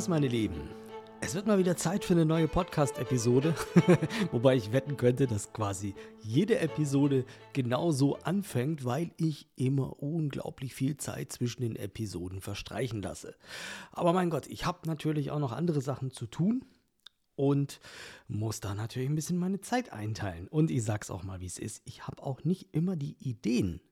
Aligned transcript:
Servus, 0.00 0.08
meine 0.08 0.28
Lieben. 0.28 0.70
Es 1.20 1.34
wird 1.34 1.46
mal 1.46 1.58
wieder 1.58 1.76
Zeit 1.76 2.06
für 2.06 2.14
eine 2.14 2.24
neue 2.24 2.48
Podcast-Episode. 2.48 3.54
Wobei 4.32 4.56
ich 4.56 4.72
wetten 4.72 4.96
könnte, 4.96 5.26
dass 5.26 5.52
quasi 5.52 5.94
jede 6.22 6.58
Episode 6.58 7.26
genauso 7.52 8.16
anfängt, 8.16 8.86
weil 8.86 9.10
ich 9.18 9.46
immer 9.56 10.02
unglaublich 10.02 10.74
viel 10.74 10.96
Zeit 10.96 11.32
zwischen 11.32 11.60
den 11.60 11.76
Episoden 11.76 12.40
verstreichen 12.40 13.02
lasse. 13.02 13.34
Aber 13.92 14.14
mein 14.14 14.30
Gott, 14.30 14.46
ich 14.46 14.64
habe 14.64 14.88
natürlich 14.88 15.32
auch 15.32 15.38
noch 15.38 15.52
andere 15.52 15.82
Sachen 15.82 16.10
zu 16.12 16.26
tun 16.26 16.64
und 17.36 17.78
muss 18.26 18.60
da 18.60 18.74
natürlich 18.74 19.10
ein 19.10 19.16
bisschen 19.16 19.36
meine 19.36 19.60
Zeit 19.60 19.92
einteilen. 19.92 20.48
Und 20.48 20.70
ich 20.70 20.82
sag's 20.82 21.10
auch 21.10 21.24
mal, 21.24 21.40
wie 21.40 21.46
es 21.46 21.58
ist. 21.58 21.82
Ich 21.84 22.06
habe 22.06 22.22
auch 22.22 22.42
nicht 22.44 22.74
immer 22.74 22.96
die 22.96 23.16
Ideen 23.18 23.82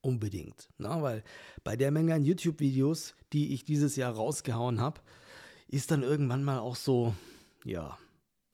unbedingt. 0.00 0.70
Na, 0.78 1.02
weil 1.02 1.22
bei 1.62 1.76
der 1.76 1.90
Menge 1.90 2.14
an 2.14 2.24
YouTube-Videos, 2.24 3.16
die 3.34 3.52
ich 3.52 3.66
dieses 3.66 3.96
Jahr 3.96 4.14
rausgehauen 4.14 4.80
habe, 4.80 5.02
ist 5.68 5.90
dann 5.90 6.02
irgendwann 6.02 6.42
mal 6.42 6.58
auch 6.58 6.76
so, 6.76 7.14
ja, 7.64 7.98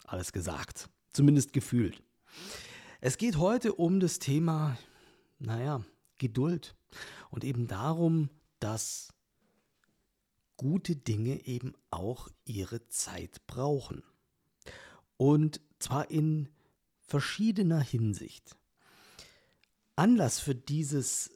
alles 0.05 0.33
gesagt. 0.33 0.89
Zumindest 1.13 1.53
gefühlt. 1.53 2.03
Es 3.01 3.19
geht 3.19 3.37
heute 3.37 3.75
um 3.75 4.01
das 4.01 4.19
Thema, 4.19 4.77
naja, 5.39 5.85
Geduld. 6.19 6.77
Und 7.31 7.45
eben 7.45 7.67
darum, 7.67 8.31
dass 8.59 9.13
gute 10.57 10.97
Dinge 10.97 11.47
eben 11.47 11.75
auch 11.91 12.29
ihre 12.45 12.89
Zeit 12.89 13.47
brauchen. 13.47 14.03
Und 15.17 15.61
zwar 15.79 16.11
in 16.11 16.49
verschiedener 17.01 17.81
Hinsicht. 17.81 18.57
Anlass 19.97 20.41
für 20.41 20.55
dieses 20.55 21.31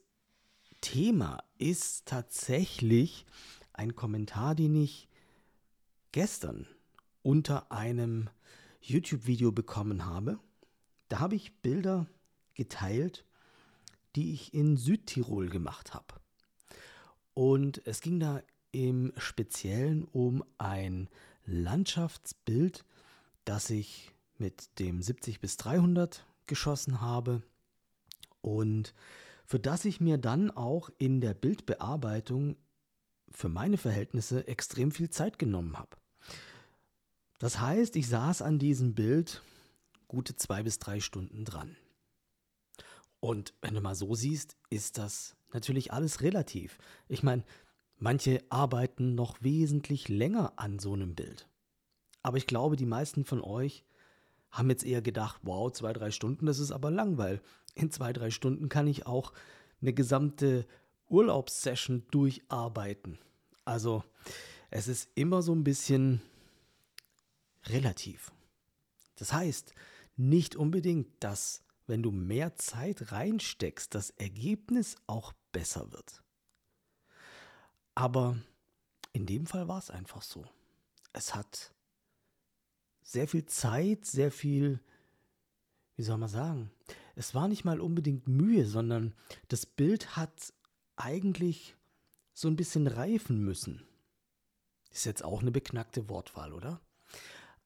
Thema 0.80 1.42
ist 1.58 2.06
tatsächlich 2.06 3.26
ein 3.72 3.94
Kommentar, 3.94 4.54
den 4.54 4.74
ich 4.74 5.07
gestern 6.12 6.66
unter 7.22 7.72
einem 7.72 8.30
YouTube-Video 8.80 9.52
bekommen 9.52 10.06
habe. 10.06 10.38
Da 11.08 11.20
habe 11.20 11.36
ich 11.36 11.60
Bilder 11.60 12.06
geteilt, 12.54 13.24
die 14.16 14.32
ich 14.32 14.54
in 14.54 14.76
Südtirol 14.76 15.48
gemacht 15.48 15.94
habe. 15.94 16.14
Und 17.34 17.82
es 17.86 18.00
ging 18.00 18.20
da 18.20 18.42
im 18.72 19.12
Speziellen 19.16 20.04
um 20.04 20.44
ein 20.58 21.08
Landschaftsbild, 21.44 22.84
das 23.44 23.70
ich 23.70 24.12
mit 24.36 24.78
dem 24.78 25.02
70 25.02 25.40
bis 25.40 25.56
300 25.56 26.26
geschossen 26.46 27.00
habe 27.00 27.42
und 28.40 28.94
für 29.44 29.58
das 29.58 29.84
ich 29.84 30.00
mir 30.00 30.18
dann 30.18 30.50
auch 30.50 30.90
in 30.98 31.20
der 31.20 31.34
Bildbearbeitung 31.34 32.56
für 33.32 33.48
meine 33.48 33.78
Verhältnisse 33.78 34.46
extrem 34.48 34.90
viel 34.90 35.10
Zeit 35.10 35.38
genommen 35.38 35.78
habe. 35.78 35.96
Das 37.38 37.60
heißt, 37.60 37.96
ich 37.96 38.08
saß 38.08 38.42
an 38.42 38.58
diesem 38.58 38.94
Bild 38.94 39.42
gute 40.08 40.34
zwei 40.36 40.62
bis 40.62 40.78
drei 40.78 41.00
Stunden 41.00 41.44
dran. 41.44 41.76
Und 43.20 43.54
wenn 43.62 43.74
du 43.74 43.80
mal 43.80 43.94
so 43.94 44.14
siehst, 44.14 44.56
ist 44.70 44.98
das 44.98 45.36
natürlich 45.52 45.92
alles 45.92 46.20
relativ. 46.20 46.78
Ich 47.08 47.22
meine, 47.22 47.44
manche 47.96 48.42
arbeiten 48.48 49.14
noch 49.14 49.42
wesentlich 49.42 50.08
länger 50.08 50.52
an 50.56 50.78
so 50.78 50.94
einem 50.94 51.14
Bild. 51.14 51.48
Aber 52.22 52.36
ich 52.36 52.46
glaube, 52.46 52.76
die 52.76 52.86
meisten 52.86 53.24
von 53.24 53.40
euch 53.40 53.84
haben 54.50 54.70
jetzt 54.70 54.84
eher 54.84 55.02
gedacht, 55.02 55.40
wow, 55.42 55.70
zwei, 55.72 55.92
drei 55.92 56.10
Stunden, 56.10 56.46
das 56.46 56.58
ist 56.58 56.72
aber 56.72 56.90
lang, 56.90 57.18
weil 57.18 57.40
in 57.74 57.90
zwei, 57.90 58.12
drei 58.12 58.30
Stunden 58.30 58.68
kann 58.68 58.86
ich 58.86 59.06
auch 59.06 59.32
eine 59.80 59.92
gesamte 59.92 60.66
Urlaubssession 61.08 62.04
durcharbeiten. 62.10 63.18
Also 63.64 64.04
es 64.70 64.88
ist 64.88 65.10
immer 65.14 65.42
so 65.42 65.54
ein 65.54 65.64
bisschen 65.64 66.20
relativ. 67.66 68.32
Das 69.16 69.32
heißt, 69.32 69.74
nicht 70.16 70.56
unbedingt, 70.56 71.08
dass 71.20 71.62
wenn 71.86 72.02
du 72.02 72.10
mehr 72.10 72.54
Zeit 72.56 73.12
reinsteckst, 73.12 73.94
das 73.94 74.10
Ergebnis 74.10 74.96
auch 75.06 75.32
besser 75.52 75.90
wird. 75.92 76.22
Aber 77.94 78.38
in 79.12 79.26
dem 79.26 79.46
Fall 79.46 79.68
war 79.68 79.78
es 79.78 79.90
einfach 79.90 80.22
so. 80.22 80.44
Es 81.12 81.34
hat 81.34 81.72
sehr 83.02 83.26
viel 83.26 83.46
Zeit, 83.46 84.04
sehr 84.04 84.30
viel, 84.30 84.80
wie 85.96 86.02
soll 86.02 86.18
man 86.18 86.28
sagen, 86.28 86.70
es 87.16 87.34
war 87.34 87.48
nicht 87.48 87.64
mal 87.64 87.80
unbedingt 87.80 88.28
Mühe, 88.28 88.66
sondern 88.66 89.14
das 89.48 89.66
Bild 89.66 90.14
hat 90.14 90.52
eigentlich 90.98 91.76
so 92.32 92.48
ein 92.48 92.56
bisschen 92.56 92.86
reifen 92.86 93.42
müssen. 93.44 93.86
Ist 94.90 95.06
jetzt 95.06 95.24
auch 95.24 95.40
eine 95.40 95.50
beknackte 95.50 96.08
Wortwahl, 96.08 96.52
oder? 96.52 96.80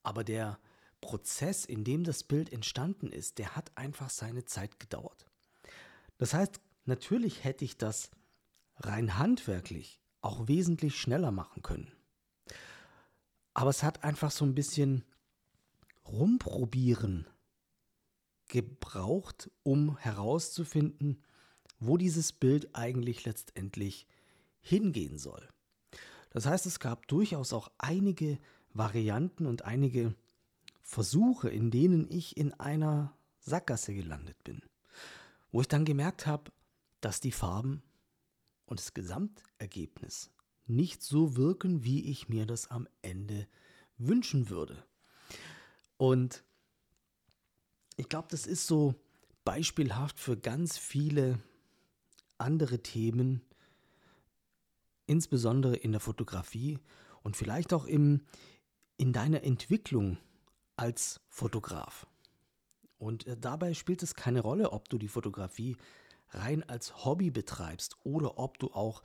Aber 0.02 0.24
der 0.24 0.58
Prozess, 1.00 1.64
in 1.64 1.84
dem 1.84 2.04
das 2.04 2.24
Bild 2.24 2.52
entstanden 2.52 3.10
ist, 3.10 3.38
der 3.38 3.56
hat 3.56 3.76
einfach 3.76 4.10
seine 4.10 4.44
Zeit 4.44 4.80
gedauert. 4.80 5.26
Das 6.18 6.34
heißt, 6.34 6.60
natürlich 6.84 7.44
hätte 7.44 7.64
ich 7.64 7.76
das 7.76 8.10
rein 8.76 9.18
handwerklich 9.18 10.00
auch 10.20 10.48
wesentlich 10.48 10.98
schneller 10.98 11.32
machen 11.32 11.62
können. 11.62 11.92
Aber 13.54 13.70
es 13.70 13.82
hat 13.82 14.04
einfach 14.04 14.30
so 14.30 14.44
ein 14.44 14.54
bisschen 14.54 15.04
rumprobieren 16.06 17.26
gebraucht, 18.48 19.50
um 19.62 19.96
herauszufinden, 19.98 21.22
wo 21.86 21.96
dieses 21.96 22.32
Bild 22.32 22.74
eigentlich 22.74 23.24
letztendlich 23.24 24.06
hingehen 24.60 25.18
soll. 25.18 25.48
Das 26.30 26.46
heißt, 26.46 26.66
es 26.66 26.80
gab 26.80 27.08
durchaus 27.08 27.52
auch 27.52 27.70
einige 27.78 28.38
Varianten 28.72 29.46
und 29.46 29.64
einige 29.64 30.14
Versuche, 30.80 31.48
in 31.48 31.70
denen 31.70 32.10
ich 32.10 32.36
in 32.36 32.54
einer 32.54 33.16
Sackgasse 33.40 33.94
gelandet 33.94 34.42
bin, 34.44 34.62
wo 35.50 35.60
ich 35.60 35.68
dann 35.68 35.84
gemerkt 35.84 36.26
habe, 36.26 36.52
dass 37.00 37.20
die 37.20 37.32
Farben 37.32 37.82
und 38.66 38.78
das 38.78 38.94
Gesamtergebnis 38.94 40.30
nicht 40.66 41.02
so 41.02 41.36
wirken, 41.36 41.84
wie 41.84 42.04
ich 42.10 42.28
mir 42.28 42.46
das 42.46 42.70
am 42.70 42.86
Ende 43.02 43.48
wünschen 43.98 44.48
würde. 44.48 44.84
Und 45.96 46.44
ich 47.96 48.08
glaube, 48.08 48.28
das 48.30 48.46
ist 48.46 48.66
so 48.66 48.94
beispielhaft 49.44 50.18
für 50.18 50.36
ganz 50.36 50.78
viele 50.78 51.38
andere 52.42 52.82
Themen, 52.82 53.42
insbesondere 55.06 55.76
in 55.76 55.92
der 55.92 56.00
Fotografie 56.00 56.78
und 57.22 57.36
vielleicht 57.36 57.72
auch 57.72 57.86
im, 57.86 58.22
in 58.96 59.12
deiner 59.12 59.42
Entwicklung 59.42 60.18
als 60.76 61.20
Fotograf. 61.28 62.06
Und 62.98 63.26
äh, 63.26 63.36
dabei 63.36 63.74
spielt 63.74 64.02
es 64.02 64.14
keine 64.14 64.40
Rolle, 64.40 64.72
ob 64.72 64.88
du 64.88 64.98
die 64.98 65.08
Fotografie 65.08 65.76
rein 66.30 66.62
als 66.68 67.04
Hobby 67.04 67.30
betreibst 67.30 67.96
oder 68.04 68.38
ob 68.38 68.58
du 68.58 68.72
auch 68.72 69.02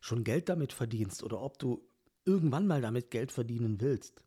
schon 0.00 0.24
Geld 0.24 0.48
damit 0.48 0.72
verdienst 0.72 1.22
oder 1.22 1.40
ob 1.40 1.58
du 1.58 1.82
irgendwann 2.24 2.66
mal 2.66 2.80
damit 2.80 3.10
Geld 3.10 3.32
verdienen 3.32 3.80
willst. 3.80 4.22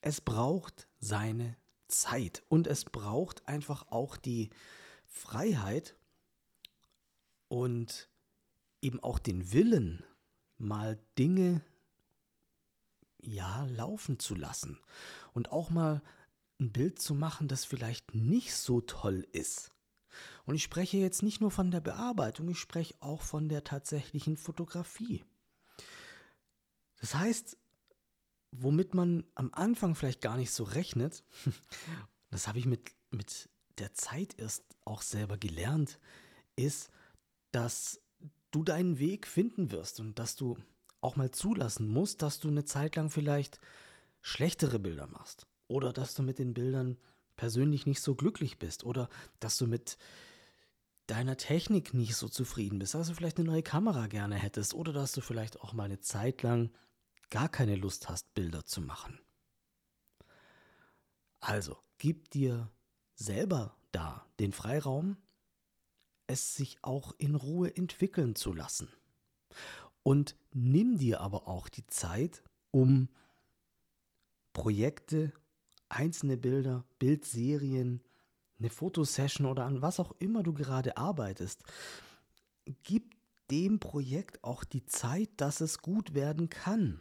Es 0.00 0.20
braucht 0.20 0.88
seine 0.98 1.56
Zeit 1.88 2.42
und 2.48 2.66
es 2.66 2.84
braucht 2.84 3.46
einfach 3.46 3.88
auch 3.88 4.16
die 4.16 4.50
Freiheit 5.06 5.94
und 7.52 8.08
eben 8.80 8.98
auch 9.00 9.18
den 9.18 9.52
Willen, 9.52 10.02
mal 10.56 10.98
Dinge 11.18 11.60
ja 13.18 13.66
laufen 13.66 14.18
zu 14.18 14.34
lassen 14.34 14.80
und 15.34 15.52
auch 15.52 15.68
mal 15.68 16.00
ein 16.58 16.72
Bild 16.72 16.98
zu 16.98 17.14
machen, 17.14 17.48
das 17.48 17.66
vielleicht 17.66 18.14
nicht 18.14 18.54
so 18.54 18.80
toll 18.80 19.28
ist. 19.32 19.70
Und 20.46 20.54
ich 20.54 20.62
spreche 20.62 20.96
jetzt 20.96 21.22
nicht 21.22 21.42
nur 21.42 21.50
von 21.50 21.70
der 21.70 21.82
Bearbeitung, 21.82 22.48
ich 22.48 22.58
spreche 22.58 22.94
auch 23.00 23.20
von 23.20 23.50
der 23.50 23.64
tatsächlichen 23.64 24.38
Fotografie. 24.38 25.22
Das 27.02 27.14
heißt, 27.14 27.58
womit 28.50 28.94
man 28.94 29.26
am 29.34 29.52
Anfang 29.52 29.94
vielleicht 29.94 30.22
gar 30.22 30.38
nicht 30.38 30.52
so 30.52 30.64
rechnet, 30.64 31.22
das 32.30 32.48
habe 32.48 32.58
ich 32.58 32.64
mit, 32.64 32.92
mit 33.10 33.50
der 33.76 33.92
Zeit 33.92 34.38
erst 34.38 34.64
auch 34.86 35.02
selber 35.02 35.36
gelernt, 35.36 36.00
ist, 36.56 36.90
dass 37.52 38.00
du 38.50 38.64
deinen 38.64 38.98
Weg 38.98 39.26
finden 39.26 39.70
wirst 39.70 40.00
und 40.00 40.18
dass 40.18 40.36
du 40.36 40.58
auch 41.00 41.16
mal 41.16 41.30
zulassen 41.30 41.88
musst, 41.88 42.22
dass 42.22 42.40
du 42.40 42.48
eine 42.48 42.64
Zeit 42.64 42.96
lang 42.96 43.10
vielleicht 43.10 43.60
schlechtere 44.20 44.78
Bilder 44.78 45.06
machst 45.06 45.46
oder 45.68 45.92
dass 45.92 46.14
du 46.14 46.22
mit 46.22 46.38
den 46.38 46.54
Bildern 46.54 46.96
persönlich 47.36 47.86
nicht 47.86 48.00
so 48.00 48.14
glücklich 48.14 48.58
bist 48.58 48.84
oder 48.84 49.08
dass 49.40 49.56
du 49.58 49.66
mit 49.66 49.98
deiner 51.06 51.36
Technik 51.36 51.94
nicht 51.94 52.14
so 52.14 52.28
zufrieden 52.28 52.78
bist, 52.78 52.94
dass 52.94 53.08
du 53.08 53.14
vielleicht 53.14 53.38
eine 53.38 53.48
neue 53.48 53.62
Kamera 53.62 54.06
gerne 54.06 54.36
hättest 54.36 54.74
oder 54.74 54.92
dass 54.92 55.12
du 55.12 55.20
vielleicht 55.20 55.60
auch 55.60 55.72
mal 55.72 55.84
eine 55.84 56.00
Zeit 56.00 56.42
lang 56.42 56.70
gar 57.30 57.48
keine 57.48 57.76
Lust 57.76 58.08
hast, 58.08 58.32
Bilder 58.34 58.64
zu 58.64 58.80
machen. 58.80 59.18
Also, 61.40 61.78
gib 61.98 62.30
dir 62.30 62.70
selber 63.14 63.76
da 63.90 64.26
den 64.38 64.52
Freiraum, 64.52 65.16
es 66.26 66.54
sich 66.54 66.78
auch 66.82 67.14
in 67.18 67.34
Ruhe 67.34 67.76
entwickeln 67.76 68.34
zu 68.34 68.52
lassen. 68.52 68.88
Und 70.02 70.36
nimm 70.52 70.98
dir 70.98 71.20
aber 71.20 71.46
auch 71.46 71.68
die 71.68 71.86
Zeit, 71.86 72.42
um 72.70 73.08
Projekte, 74.52 75.32
einzelne 75.88 76.36
Bilder, 76.36 76.84
Bildserien, 76.98 78.02
eine 78.58 78.70
Fotosession 78.70 79.46
oder 79.46 79.64
an 79.64 79.82
was 79.82 80.00
auch 80.00 80.12
immer 80.18 80.42
du 80.42 80.52
gerade 80.52 80.96
arbeitest, 80.96 81.62
gib 82.82 83.14
dem 83.50 83.80
Projekt 83.80 84.42
auch 84.44 84.64
die 84.64 84.86
Zeit, 84.86 85.30
dass 85.36 85.60
es 85.60 85.78
gut 85.78 86.14
werden 86.14 86.48
kann. 86.48 87.00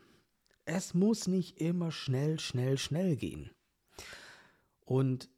Es 0.66 0.94
muss 0.94 1.28
nicht 1.28 1.60
immer 1.60 1.92
schnell, 1.92 2.40
schnell, 2.40 2.78
schnell 2.78 3.16
gehen. 3.16 3.52
Und 4.86 5.30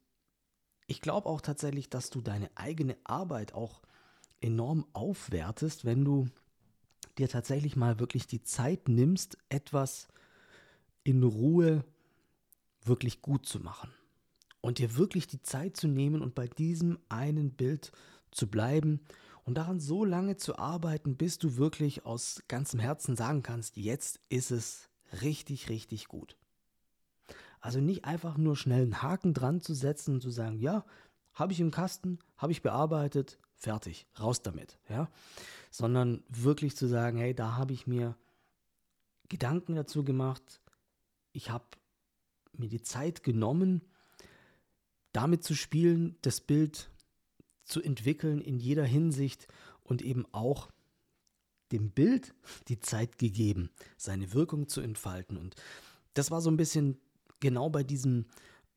ich 0.86 1.00
glaube 1.00 1.28
auch 1.28 1.40
tatsächlich, 1.40 1.88
dass 1.88 2.10
du 2.10 2.20
deine 2.20 2.50
eigene 2.54 2.96
Arbeit 3.04 3.54
auch 3.54 3.82
enorm 4.40 4.86
aufwertest, 4.92 5.84
wenn 5.84 6.04
du 6.04 6.28
dir 7.18 7.28
tatsächlich 7.28 7.76
mal 7.76 7.98
wirklich 7.98 8.26
die 8.26 8.42
Zeit 8.42 8.88
nimmst, 8.88 9.38
etwas 9.48 10.08
in 11.02 11.22
Ruhe 11.22 11.84
wirklich 12.82 13.22
gut 13.22 13.46
zu 13.46 13.60
machen. 13.60 13.90
Und 14.60 14.78
dir 14.78 14.96
wirklich 14.96 15.26
die 15.26 15.42
Zeit 15.42 15.76
zu 15.76 15.88
nehmen 15.88 16.22
und 16.22 16.34
bei 16.34 16.48
diesem 16.48 16.98
einen 17.08 17.50
Bild 17.50 17.92
zu 18.30 18.48
bleiben 18.48 19.00
und 19.44 19.56
daran 19.56 19.78
so 19.78 20.04
lange 20.04 20.36
zu 20.36 20.58
arbeiten, 20.58 21.16
bis 21.16 21.38
du 21.38 21.56
wirklich 21.56 22.06
aus 22.06 22.42
ganzem 22.48 22.80
Herzen 22.80 23.14
sagen 23.14 23.42
kannst, 23.42 23.76
jetzt 23.76 24.20
ist 24.30 24.50
es 24.50 24.88
richtig, 25.20 25.68
richtig 25.68 26.08
gut. 26.08 26.36
Also 27.64 27.80
nicht 27.80 28.04
einfach 28.04 28.36
nur 28.36 28.56
schnell 28.56 28.82
einen 28.82 29.00
Haken 29.00 29.32
dran 29.32 29.62
zu 29.62 29.72
setzen 29.72 30.16
und 30.16 30.20
zu 30.20 30.28
sagen, 30.28 30.58
ja, 30.58 30.84
habe 31.32 31.54
ich 31.54 31.60
im 31.60 31.70
Kasten, 31.70 32.18
habe 32.36 32.52
ich 32.52 32.60
bearbeitet, 32.60 33.38
fertig, 33.54 34.06
raus 34.20 34.42
damit, 34.42 34.78
ja, 34.86 35.10
sondern 35.70 36.22
wirklich 36.28 36.76
zu 36.76 36.86
sagen, 36.86 37.16
hey, 37.16 37.34
da 37.34 37.56
habe 37.56 37.72
ich 37.72 37.86
mir 37.86 38.18
Gedanken 39.30 39.76
dazu 39.76 40.04
gemacht, 40.04 40.60
ich 41.32 41.48
habe 41.48 41.64
mir 42.52 42.68
die 42.68 42.82
Zeit 42.82 43.22
genommen, 43.22 43.80
damit 45.12 45.42
zu 45.42 45.54
spielen, 45.54 46.18
das 46.20 46.42
Bild 46.42 46.90
zu 47.62 47.80
entwickeln 47.80 48.42
in 48.42 48.58
jeder 48.58 48.84
Hinsicht 48.84 49.48
und 49.84 50.02
eben 50.02 50.26
auch 50.32 50.70
dem 51.72 51.92
Bild 51.92 52.34
die 52.68 52.78
Zeit 52.78 53.16
gegeben, 53.16 53.70
seine 53.96 54.34
Wirkung 54.34 54.68
zu 54.68 54.82
entfalten. 54.82 55.38
Und 55.38 55.54
das 56.12 56.30
war 56.30 56.42
so 56.42 56.50
ein 56.50 56.58
bisschen 56.58 57.00
genau 57.44 57.68
bei 57.68 57.84
diesem 57.84 58.24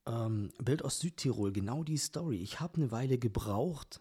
ähm, 0.06 0.52
Bild 0.62 0.84
aus 0.84 1.00
Südtirol, 1.00 1.52
genau 1.52 1.82
die 1.82 1.96
Story. 1.96 2.36
Ich 2.36 2.60
habe 2.60 2.76
eine 2.76 2.90
Weile 2.92 3.18
gebraucht, 3.18 4.00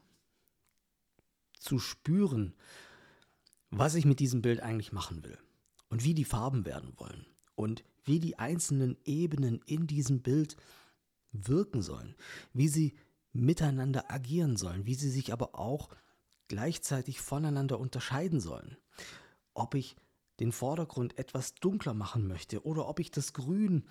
zu 1.58 1.80
spüren, 1.80 2.54
was 3.72 3.96
ich 3.96 4.06
mit 4.06 4.20
diesem 4.20 4.42
Bild 4.42 4.60
eigentlich 4.60 4.92
machen 4.92 5.24
will 5.24 5.38
und 5.90 6.04
wie 6.04 6.14
die 6.14 6.26
Farben 6.26 6.66
werden 6.66 6.94
wollen 6.98 7.26
und 7.56 7.84
wie 8.04 8.20
die 8.20 8.38
einzelnen 8.38 8.98
Ebenen 9.06 9.62
in 9.66 9.88
diesem 9.88 10.22
Bild 10.22 10.58
wirken 11.32 11.82
sollen, 11.82 12.16
wie 12.54 12.68
sie 12.68 12.96
miteinander 13.32 14.12
agieren 14.12 14.58
sollen, 14.58 14.86
wie 14.86 14.96
sie 14.96 15.10
sich 15.10 15.32
aber 15.32 15.56
auch 15.56 15.90
gleichzeitig 16.50 17.22
voneinander 17.22 17.80
unterscheiden 17.80 18.42
sollen. 18.42 18.78
Ob 19.54 19.76
ich 19.76 19.96
den 20.40 20.52
Vordergrund 20.52 21.18
etwas 21.18 21.56
dunkler 21.56 21.94
machen 21.94 22.28
möchte 22.28 22.66
oder 22.66 22.88
ob 22.88 23.00
ich 23.00 23.12
das 23.12 23.34
Grün 23.34 23.86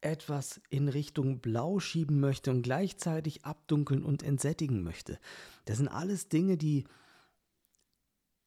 etwas 0.00 0.60
in 0.70 0.88
Richtung 0.88 1.40
Blau 1.40 1.80
schieben 1.80 2.20
möchte 2.20 2.50
und 2.50 2.62
gleichzeitig 2.62 3.44
abdunkeln 3.44 4.02
und 4.02 4.22
entsättigen 4.22 4.82
möchte. 4.82 5.18
Das 5.64 5.78
sind 5.78 5.88
alles 5.88 6.28
Dinge, 6.28 6.56
die, 6.56 6.84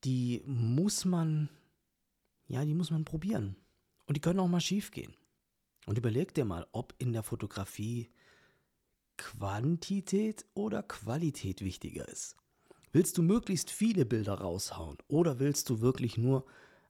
die 0.03 0.41
muss 0.45 1.05
man, 1.05 1.49
ja, 2.47 2.63
die 2.63 2.73
muss 2.73 2.91
man 2.91 3.05
probieren. 3.05 3.55
Und 4.05 4.15
die 4.15 4.21
können 4.21 4.39
auch 4.39 4.47
mal 4.47 4.61
schief 4.61 4.91
gehen. 4.91 5.13
Und 5.85 5.97
überleg 5.97 6.33
dir 6.33 6.45
mal, 6.45 6.67
ob 6.71 6.93
in 6.99 7.13
der 7.13 7.23
Fotografie 7.23 8.09
Quantität 9.17 10.45
oder 10.53 10.83
Qualität 10.83 11.61
wichtiger 11.61 12.07
ist. 12.07 12.37
Willst 12.91 13.17
du 13.17 13.23
möglichst 13.23 13.71
viele 13.71 14.05
Bilder 14.05 14.35
raushauen 14.35 14.97
oder 15.07 15.39
willst 15.39 15.69
du 15.69 15.79
wirklich 15.79 16.17
nur 16.17 16.45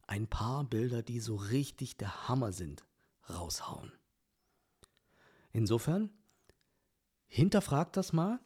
ein 0.08 0.28
paar 0.28 0.64
Bilder, 0.64 1.04
die 1.04 1.20
so 1.20 1.36
richtig 1.36 1.98
der 1.98 2.28
Hammer 2.28 2.54
sind, 2.54 2.86
raushauen? 3.30 3.92
Insofern, 5.54 6.10
hinterfrag 7.28 7.94
das 7.94 8.14
mal. 8.14 8.40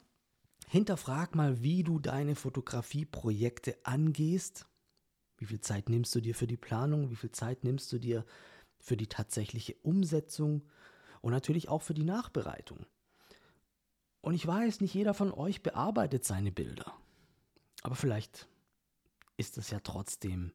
Hinterfrag 0.68 1.36
mal, 1.36 1.62
wie 1.62 1.84
du 1.84 2.00
deine 2.00 2.36
Fotografieprojekte 2.36 3.78
angehst. 3.84 4.68
Wie 5.38 5.46
viel 5.46 5.62
Zeit 5.62 5.90
nimmst 5.90 6.16
du 6.16 6.22
dir 6.22 6.34
für 6.34 6.48
die 6.48 6.57
Planung? 6.57 7.12
Wie 7.12 7.16
viel 7.16 7.31
Zeit 7.31 7.63
nimmst 7.63 7.92
du 7.92 8.00
dir 8.00 8.25
für 8.80 8.98
die 8.98 9.07
tatsächliche 9.07 9.75
Umsetzung? 9.84 10.63
Und 11.22 11.31
natürlich 11.31 11.69
auch 11.69 11.81
für 11.81 11.94
die 11.94 12.04
Nachbereitung. 12.04 12.86
Und 14.22 14.34
ich 14.34 14.46
weiß, 14.46 14.81
nicht 14.81 14.94
jeder 14.94 15.13
von 15.13 15.31
euch 15.31 15.62
bearbeitet 15.62 16.25
seine 16.25 16.51
Bilder. 16.51 16.94
Aber 17.84 17.96
vielleicht 17.96 18.48
ist 19.38 19.58
es 19.58 19.69
ja 19.69 19.80
trotzdem 19.80 20.51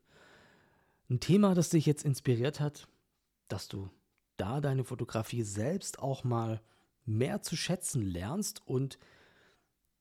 ein 1.08 1.20
Thema, 1.20 1.54
das 1.54 1.70
dich 1.70 1.86
jetzt 1.86 2.04
inspiriert 2.04 2.60
hat, 2.60 2.88
dass 3.48 3.68
du 3.68 3.90
da 4.40 4.60
deine 4.60 4.84
Fotografie 4.84 5.42
selbst 5.42 5.98
auch 5.98 6.24
mal 6.24 6.60
mehr 7.04 7.42
zu 7.42 7.56
schätzen 7.56 8.02
lernst 8.02 8.66
und 8.66 8.98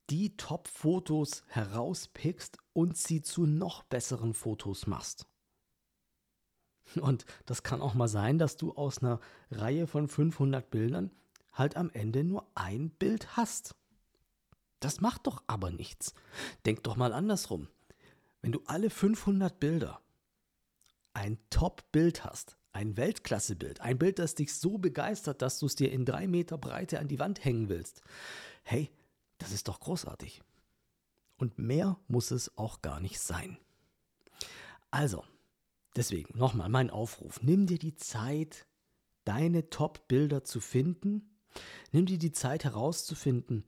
die 0.08 0.36
Top-Fotos 0.36 1.44
herauspickst 1.48 2.58
und 2.72 2.96
sie 2.96 3.22
zu 3.22 3.46
noch 3.46 3.84
besseren 3.84 4.34
Fotos 4.34 4.86
machst. 4.86 5.26
Und 7.00 7.24
das 7.46 7.62
kann 7.62 7.82
auch 7.82 7.94
mal 7.94 8.08
sein, 8.08 8.38
dass 8.38 8.56
du 8.56 8.72
aus 8.72 8.98
einer 8.98 9.20
Reihe 9.50 9.86
von 9.86 10.08
500 10.08 10.68
Bildern 10.70 11.10
halt 11.52 11.76
am 11.76 11.90
Ende 11.90 12.24
nur 12.24 12.50
ein 12.54 12.90
Bild 12.90 13.36
hast. 13.36 13.76
Das 14.80 15.00
macht 15.00 15.26
doch 15.26 15.42
aber 15.46 15.70
nichts. 15.70 16.14
Denk 16.66 16.82
doch 16.82 16.96
mal 16.96 17.12
andersrum. 17.12 17.68
Wenn 18.42 18.52
du 18.52 18.62
alle 18.66 18.90
500 18.90 19.60
Bilder 19.60 20.00
ein 21.12 21.38
Top-Bild 21.50 22.24
hast, 22.24 22.56
ein 22.72 22.96
Weltklasse-Bild, 22.96 23.80
ein 23.80 23.98
Bild, 23.98 24.18
das 24.18 24.34
dich 24.34 24.54
so 24.54 24.78
begeistert, 24.78 25.42
dass 25.42 25.58
du 25.58 25.66
es 25.66 25.74
dir 25.74 25.90
in 25.90 26.04
drei 26.04 26.26
Meter 26.26 26.58
Breite 26.58 27.00
an 27.00 27.08
die 27.08 27.18
Wand 27.18 27.44
hängen 27.44 27.68
willst, 27.68 28.02
hey, 28.62 28.90
das 29.38 29.52
ist 29.52 29.68
doch 29.68 29.80
großartig. 29.80 30.42
Und 31.36 31.58
mehr 31.58 31.98
muss 32.06 32.30
es 32.30 32.56
auch 32.58 32.82
gar 32.82 33.00
nicht 33.00 33.18
sein. 33.18 33.58
Also, 34.90 35.24
deswegen 35.96 36.38
nochmal 36.38 36.68
mein 36.68 36.90
Aufruf. 36.90 37.42
Nimm 37.42 37.66
dir 37.66 37.78
die 37.78 37.96
Zeit, 37.96 38.66
deine 39.24 39.70
Top-Bilder 39.70 40.44
zu 40.44 40.60
finden 40.60 41.30
Nimm 41.92 42.06
dir 42.06 42.18
die 42.18 42.32
Zeit 42.32 42.64
herauszufinden, 42.64 43.64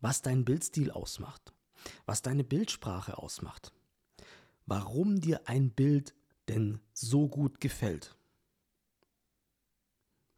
was 0.00 0.22
dein 0.22 0.44
Bildstil 0.44 0.90
ausmacht, 0.90 1.52
was 2.04 2.22
deine 2.22 2.44
Bildsprache 2.44 3.18
ausmacht, 3.18 3.72
warum 4.66 5.20
dir 5.20 5.48
ein 5.48 5.70
Bild 5.70 6.14
denn 6.48 6.80
so 6.92 7.28
gut 7.28 7.60
gefällt. 7.60 8.15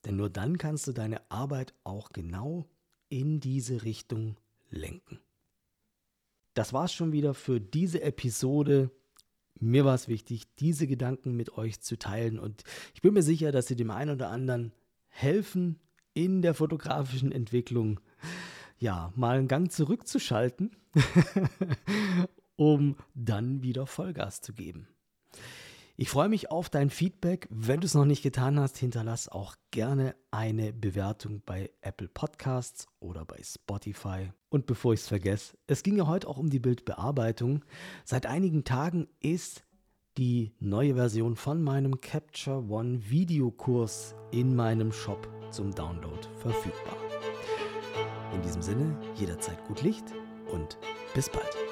Denn 0.09 0.17
nur 0.17 0.31
dann 0.31 0.57
kannst 0.57 0.87
du 0.87 0.93
deine 0.93 1.31
Arbeit 1.31 1.75
auch 1.85 2.13
genau 2.13 2.67
in 3.11 3.41
diese 3.41 3.85
Richtung 3.85 4.39
lenken. 4.71 5.21
Das 6.55 6.73
war's 6.73 6.95
schon 6.95 7.13
wieder 7.13 7.35
für 7.35 7.61
diese 7.61 8.01
Episode. 8.01 8.91
Mir 9.61 9.85
war 9.85 9.95
es 9.95 10.09
wichtig, 10.09 10.45
diese 10.57 10.87
Gedanken 10.87 11.37
mit 11.37 11.59
euch 11.59 11.83
zu 11.83 11.99
teilen 11.99 12.39
und 12.39 12.65
ich 12.95 13.03
bin 13.03 13.13
mir 13.13 13.23
sicher, 13.23 13.53
dass 13.53 13.67
sie 13.67 13.77
dem 13.77 13.91
einen 13.91 14.13
oder 14.13 14.31
anderen 14.31 14.73
helfen, 15.09 15.79
in 16.15 16.41
der 16.41 16.55
fotografischen 16.55 17.31
Entwicklung 17.31 18.01
ja 18.79 19.13
mal 19.15 19.37
einen 19.37 19.47
Gang 19.47 19.71
zurückzuschalten, 19.71 20.75
um 22.57 22.97
dann 23.15 23.63
wieder 23.63 23.87
Vollgas 23.87 24.41
zu 24.41 24.55
geben. 24.55 24.89
Ich 26.01 26.11
freue 26.11 26.29
mich 26.29 26.53
auf 26.53 26.71
dein 26.71 26.91
Feedback. 26.91 27.49
Wenn 27.51 27.81
du 27.81 27.87
es 27.87 27.95
noch 27.95 28.05
nicht 28.05 28.23
getan 28.23 28.61
hast, 28.61 28.79
hinterlass 28.79 29.29
auch 29.29 29.57
gerne 29.73 30.15
eine 30.31 30.73
Bewertung 30.73 31.43
bei 31.45 31.73
Apple 31.81 32.07
Podcasts 32.07 32.87
oder 33.01 33.25
bei 33.25 33.43
Spotify. 33.43 34.31
Und 34.49 34.67
bevor 34.67 34.93
ich 34.93 35.01
es 35.01 35.09
vergesse, 35.09 35.57
es 35.67 35.83
ging 35.83 35.97
ja 35.97 36.07
heute 36.07 36.29
auch 36.29 36.39
um 36.39 36.51
die 36.51 36.61
Bildbearbeitung. 36.61 37.65
Seit 38.05 38.27
einigen 38.27 38.63
Tagen 38.63 39.09
ist 39.19 39.65
die 40.19 40.53
neue 40.61 40.95
Version 40.95 41.35
von 41.35 41.65
meinem 41.65 42.01
Capture 42.01 42.63
One 42.69 43.11
Videokurs 43.11 44.15
in 44.31 44.55
meinem 44.55 44.93
Shop 44.93 45.29
zum 45.51 45.75
Download 45.75 46.21
verfügbar. 46.37 46.97
In 48.33 48.43
diesem 48.43 48.63
Sinne, 48.63 48.97
jederzeit 49.17 49.65
gut 49.65 49.83
Licht 49.83 50.05
und 50.53 50.79
bis 51.13 51.29
bald. 51.29 51.68